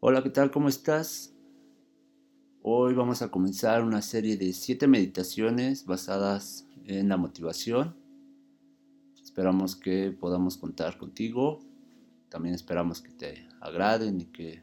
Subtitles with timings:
[0.00, 0.52] Hola, ¿qué tal?
[0.52, 1.34] ¿Cómo estás?
[2.62, 7.96] Hoy vamos a comenzar una serie de siete meditaciones basadas en la motivación.
[9.20, 11.58] Esperamos que podamos contar contigo.
[12.28, 14.62] También esperamos que te agraden y que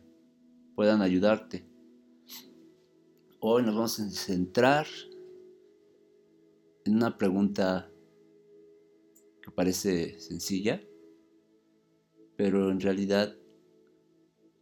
[0.74, 1.66] puedan ayudarte.
[3.42, 4.88] Hoy nos vamos a centrar
[6.86, 7.92] en una pregunta
[9.42, 10.82] que parece sencilla,
[12.38, 13.36] pero en realidad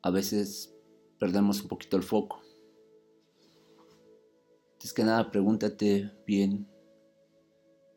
[0.04, 0.76] a veces
[1.18, 2.42] perdemos un poquito el foco.
[4.74, 6.68] Antes que nada, pregúntate bien,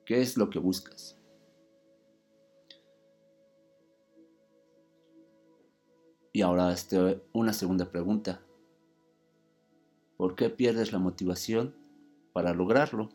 [0.04, 1.18] ¿qué es lo que buscas?
[6.32, 8.40] Y ahora este, una segunda pregunta.
[10.16, 11.74] ¿Por qué pierdes la motivación
[12.32, 13.08] para lograrlo?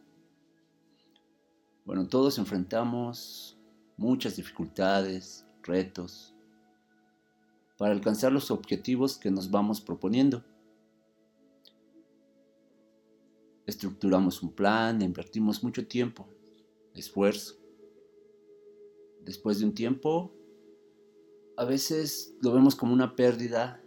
[1.85, 3.57] Bueno, todos enfrentamos
[3.95, 6.35] muchas dificultades, retos,
[7.81, 10.45] para alcanzar los objetivos que nos vamos proponiendo.
[13.65, 16.29] Estructuramos un plan, invertimos mucho tiempo,
[16.93, 17.55] esfuerzo.
[19.26, 20.32] Después de un tiempo,
[21.57, 23.84] a veces lo vemos como una pérdida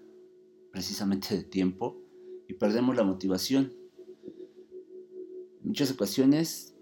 [0.72, 1.96] precisamente de tiempo
[2.48, 3.74] y perdemos la motivación.
[5.62, 6.74] En muchas ocasiones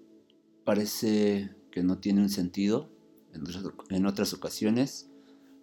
[0.65, 2.89] parece que no tiene un sentido,
[3.91, 5.11] en otras ocasiones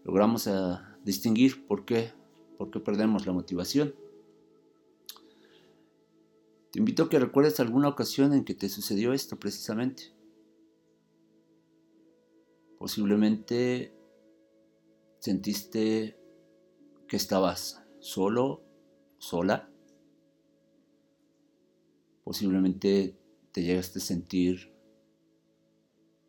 [0.03, 2.11] logramos a distinguir por qué,
[2.57, 3.93] por qué perdemos la motivación.
[6.71, 10.13] Te invito a que recuerdes alguna ocasión en que te sucedió esto precisamente.
[12.77, 13.93] Posiblemente
[15.19, 16.17] sentiste
[17.07, 18.63] que estabas solo,
[19.17, 19.69] sola.
[22.23, 23.17] Posiblemente
[23.51, 24.73] te llegaste a sentir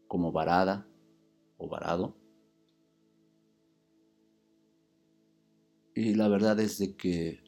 [0.08, 0.88] como varada
[1.58, 2.19] o varado.
[6.02, 7.44] Y la verdad es de que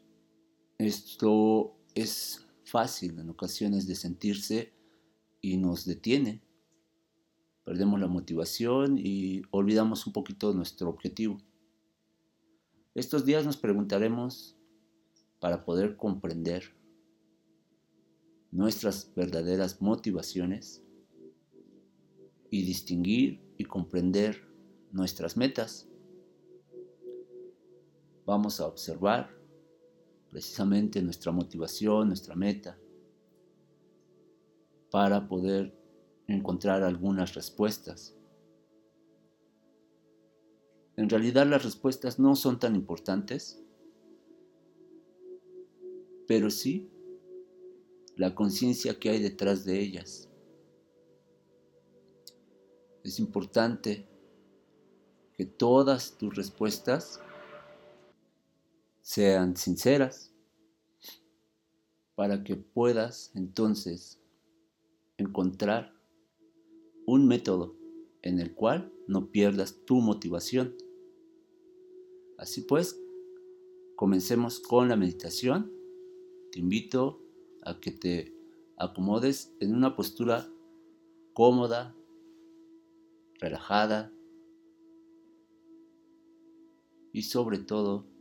[0.77, 4.75] esto es fácil en ocasiones de sentirse
[5.41, 6.43] y nos detiene.
[7.65, 11.39] Perdemos la motivación y olvidamos un poquito nuestro objetivo.
[12.95, 14.55] Estos días nos preguntaremos
[15.41, 16.77] para poder comprender
[18.51, 20.85] nuestras verdaderas motivaciones
[22.51, 24.47] y distinguir y comprender
[24.91, 25.89] nuestras metas
[28.33, 29.29] vamos a observar
[30.31, 32.79] precisamente nuestra motivación, nuestra meta,
[34.91, 35.79] para poder
[36.27, 38.17] encontrar algunas respuestas.
[40.97, 43.63] En realidad las respuestas no son tan importantes,
[46.27, 46.89] pero sí
[48.17, 50.31] la conciencia que hay detrás de ellas.
[53.05, 54.09] Es importante
[55.35, 57.21] que todas tus respuestas
[59.03, 60.33] sean sinceras
[62.15, 64.21] para que puedas entonces
[65.19, 65.93] encontrar
[67.07, 67.77] un método
[68.23, 70.77] en el cual no pierdas tu motivación.
[72.39, 73.01] Así pues,
[73.97, 75.73] comencemos con la meditación.
[76.53, 77.21] Te invito
[77.63, 78.35] a que te
[78.77, 80.49] acomodes en una postura
[81.33, 81.97] cómoda,
[83.41, 84.13] relajada
[87.13, 88.12] y sobre todo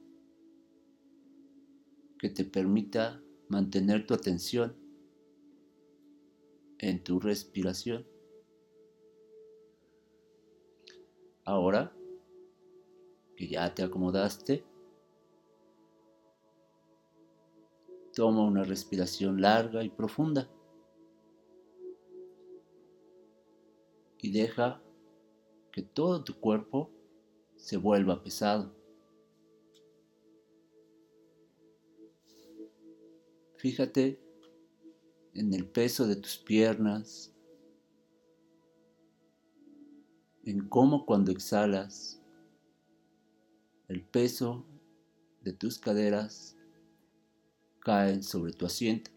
[2.21, 4.77] que te permita mantener tu atención
[6.77, 8.05] en tu respiración.
[11.43, 11.91] Ahora
[13.35, 14.63] que ya te acomodaste,
[18.13, 20.47] toma una respiración larga y profunda
[24.19, 24.79] y deja
[25.71, 26.91] que todo tu cuerpo
[27.55, 28.80] se vuelva pesado.
[33.61, 34.19] Fíjate
[35.35, 37.31] en el peso de tus piernas,
[40.43, 42.19] en cómo cuando exhalas
[43.87, 44.65] el peso
[45.41, 46.57] de tus caderas
[47.81, 49.11] cae sobre tu asiento.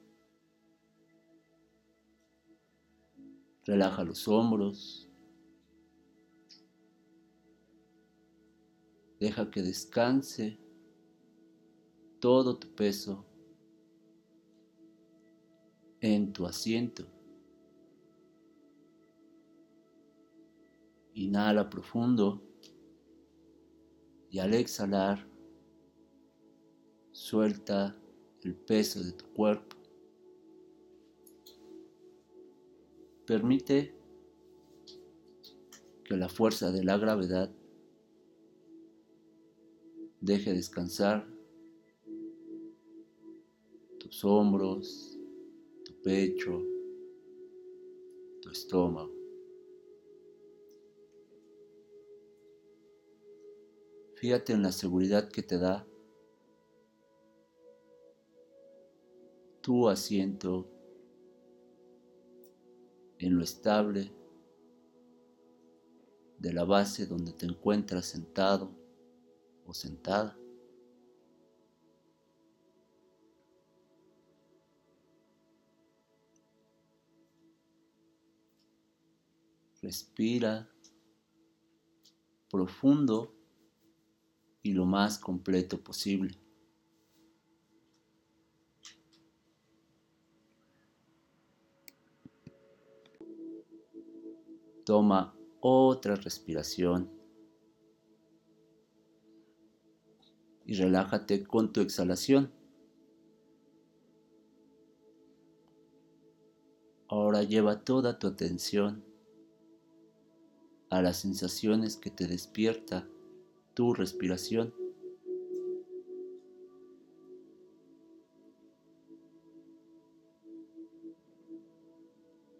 [3.65, 5.09] Relaja los hombros.
[9.19, 10.59] Deja que descanse
[12.21, 13.25] todo tu peso
[16.05, 17.07] en tu asiento.
[21.15, 22.43] Inhala profundo
[24.29, 25.27] y al exhalar
[27.11, 27.97] suelta
[28.43, 29.77] el peso de tu cuerpo.
[33.27, 33.95] Permite
[36.05, 37.51] que la fuerza de la gravedad
[40.21, 41.27] deje descansar
[43.99, 45.14] tus hombros,
[46.05, 46.63] pecho,
[48.43, 49.11] tu estómago.
[54.17, 55.87] Fíjate en la seguridad que te da
[59.63, 60.69] tu asiento
[63.19, 64.13] en lo estable
[66.39, 68.71] de la base donde te encuentras sentado
[69.65, 70.39] o sentada.
[79.85, 80.67] Respira
[82.49, 83.35] profundo
[84.63, 86.39] y lo más completo posible.
[94.87, 97.11] Toma otra respiración
[100.65, 102.51] y relájate con tu exhalación.
[107.07, 109.13] Ahora lleva toda tu atención
[110.95, 113.09] a las sensaciones que te despierta
[113.75, 114.73] tu respiración.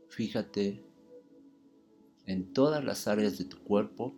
[0.09, 0.85] Fíjate
[2.27, 4.13] en todas las áreas de tu cuerpo.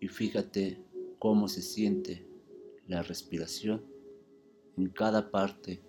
[0.00, 0.82] Y fíjate
[1.18, 2.26] cómo se siente
[2.86, 3.84] la respiración
[4.78, 5.82] en cada parte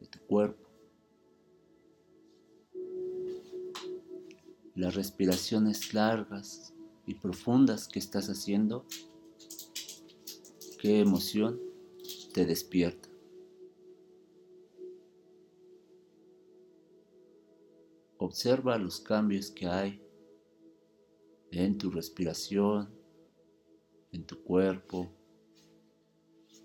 [0.00, 0.63] de tu cuerpo.
[4.74, 6.74] Las respiraciones largas
[7.06, 8.86] y profundas que estás haciendo,
[10.80, 11.60] qué emoción
[12.32, 13.08] te despierta.
[18.18, 20.02] Observa los cambios que hay
[21.52, 22.88] en tu respiración,
[24.10, 25.08] en tu cuerpo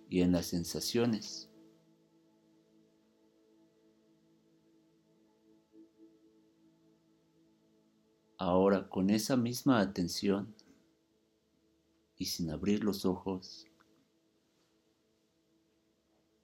[0.10, 1.50] y en las sensaciones.
[8.42, 10.56] Ahora con esa misma atención
[12.16, 13.68] y sin abrir los ojos,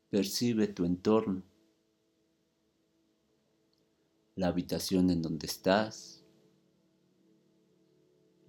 [0.09, 1.41] percibe tu entorno
[4.35, 6.21] la habitación en donde estás,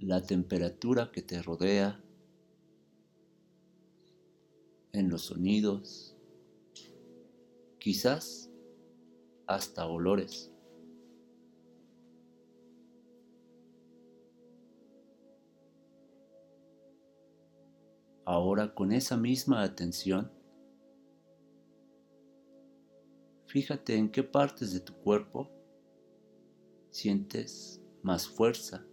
[0.01, 2.03] la temperatura que te rodea,
[4.93, 6.17] en los sonidos,
[7.79, 8.51] quizás
[9.47, 10.51] hasta olores.
[18.27, 20.33] Ahora con esa misma atención,
[23.47, 25.49] fíjate en qué partes de tu cuerpo
[26.91, 28.85] sientes más fuerza,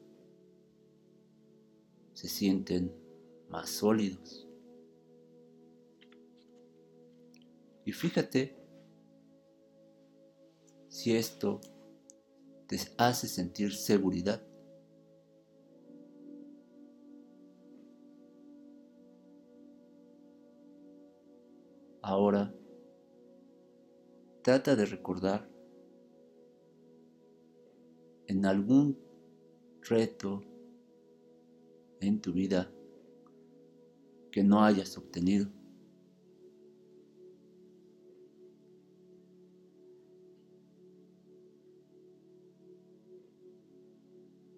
[2.14, 2.94] se sienten
[3.50, 4.48] más sólidos.
[7.86, 8.56] Y fíjate
[10.90, 11.60] si esto
[12.68, 14.53] te hace sentir seguridad.
[22.14, 22.54] Ahora
[24.44, 25.50] trata de recordar
[28.28, 29.00] en algún
[29.82, 30.44] reto
[32.02, 32.72] en tu vida
[34.32, 35.48] que no hayas obtenido.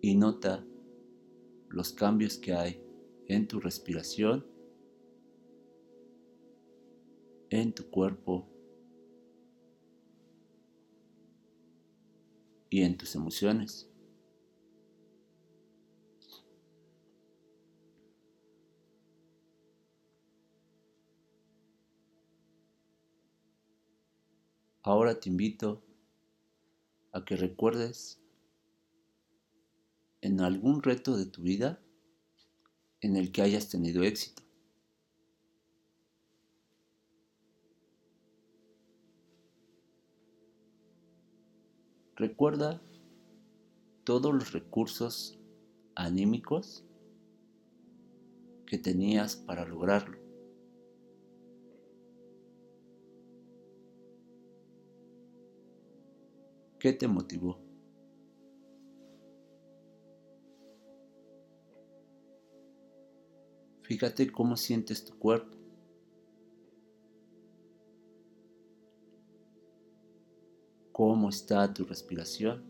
[0.02, 0.62] Y nota
[1.70, 2.86] los cambios que hay
[3.28, 4.55] en tu respiración,
[7.62, 8.48] en tu cuerpo
[12.70, 13.90] y en tus emociones.
[24.82, 25.84] Ahora te invito
[27.12, 28.22] a que recuerdes
[30.22, 31.82] en algún reto de tu vida
[33.02, 34.45] en el que hayas tenido éxito.
[42.18, 42.82] Recuerda
[44.06, 45.38] todos los recursos
[45.96, 46.86] anímicos
[48.66, 50.18] que tenías para lograrlo.
[56.80, 57.60] ¿Qué te motivó?
[63.82, 65.65] Fíjate cómo sientes tu cuerpo.
[70.96, 72.64] cómo está tu respiración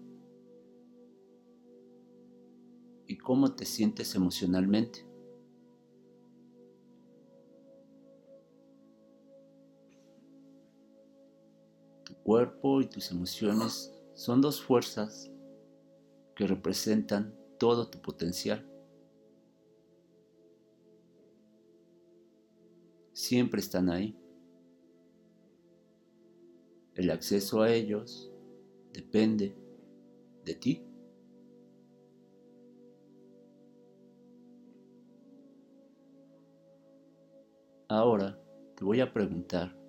[3.05, 5.05] y cómo te sientes emocionalmente.
[12.03, 15.31] Tu cuerpo y tus emociones son dos fuerzas
[16.35, 18.67] que representan todo tu potencial.
[23.13, 24.17] Siempre están ahí.
[27.05, 28.31] El acceso a ellos
[28.91, 29.55] depende
[30.43, 30.83] de ti.
[37.87, 38.41] Ahora
[38.75, 39.79] te voy a preguntar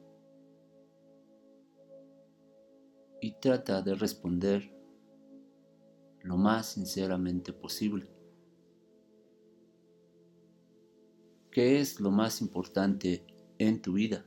[3.23, 4.70] y trata de responder
[6.20, 8.11] lo más sinceramente posible.
[11.50, 14.26] ¿Qué es lo más importante en tu vida?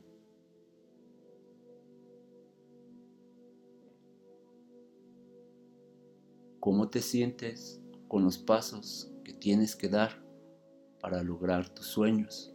[6.59, 10.21] ¿Cómo te sientes con los pasos que tienes que dar
[10.99, 12.53] para lograr tus sueños?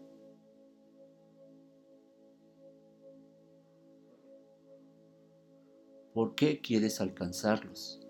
[6.12, 8.06] ¿Por qué quieres alcanzarlos?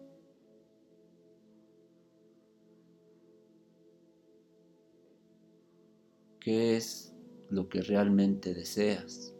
[6.41, 7.15] ¿Qué es
[7.51, 9.34] lo que realmente deseas?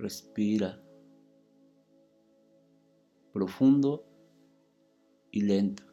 [0.00, 0.82] Respira
[3.34, 4.02] profundo
[5.30, 5.84] y lento.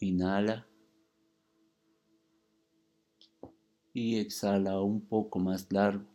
[0.00, 0.66] Inhala
[3.94, 6.09] y exhala un poco más largo.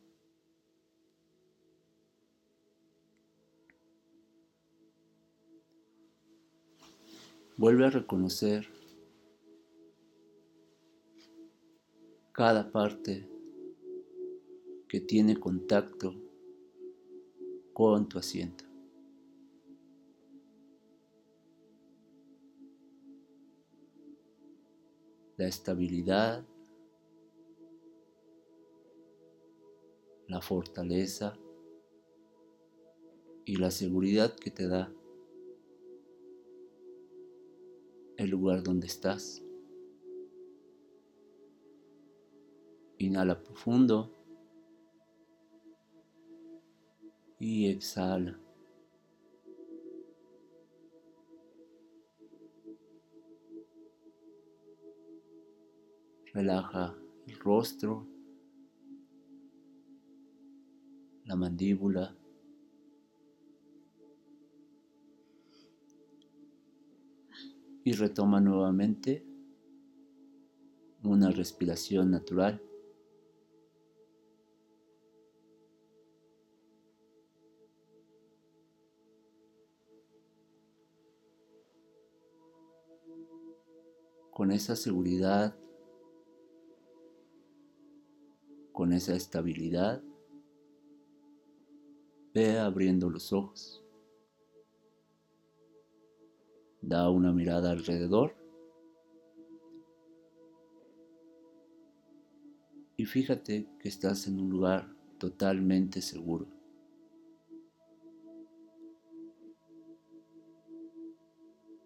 [7.58, 8.68] Vuelve a reconocer
[12.34, 13.30] cada parte
[14.90, 16.14] que tiene contacto
[17.72, 18.66] con tu asiento.
[25.38, 26.46] La estabilidad,
[30.28, 31.38] la fortaleza
[33.46, 34.92] y la seguridad que te da
[38.26, 39.42] el lugar donde estás.
[42.98, 44.12] Inhala profundo
[47.40, 48.40] y exhala.
[56.34, 58.08] Relaja el rostro,
[61.24, 62.25] la mandíbula.
[67.86, 69.26] Y retoma nuevamente
[71.04, 72.62] una respiración natural.
[84.36, 85.56] con esa seguridad,
[88.74, 90.04] con esa estabilidad,
[92.34, 93.85] ve abriendo los ojos.
[96.88, 98.36] Da una mirada alrededor
[102.98, 104.88] y fíjate que estás en un lugar
[105.18, 106.48] totalmente seguro.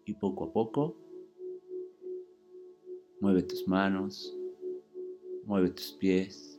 [0.06, 0.96] Y poco a poco
[3.22, 4.34] Mueve tus manos,
[5.44, 6.58] mueve tus pies.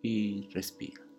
[0.00, 1.09] Y respira.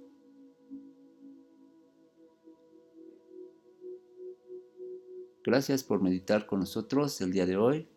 [5.43, 7.89] Gracias por meditar con nosotros el día de hoy.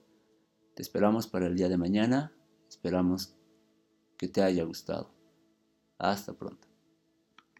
[0.75, 2.33] Te esperamos para el día de mañana.
[2.69, 3.37] Esperamos
[4.17, 5.15] que te haya gustado.
[5.99, 6.74] Hasta pronto.